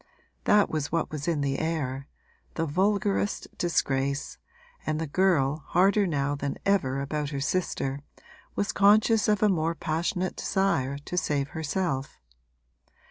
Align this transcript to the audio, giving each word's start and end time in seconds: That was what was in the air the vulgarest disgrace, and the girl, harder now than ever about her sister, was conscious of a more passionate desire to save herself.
That 0.45 0.67
was 0.67 0.91
what 0.91 1.11
was 1.11 1.27
in 1.27 1.41
the 1.41 1.59
air 1.59 2.07
the 2.55 2.65
vulgarest 2.65 3.55
disgrace, 3.59 4.39
and 4.83 4.99
the 4.99 5.05
girl, 5.05 5.57
harder 5.67 6.07
now 6.07 6.33
than 6.33 6.57
ever 6.65 7.01
about 7.01 7.29
her 7.29 7.39
sister, 7.39 7.99
was 8.55 8.71
conscious 8.71 9.27
of 9.27 9.43
a 9.43 9.47
more 9.49 9.75
passionate 9.75 10.35
desire 10.37 10.97
to 10.97 11.17
save 11.17 11.49
herself. 11.49 12.19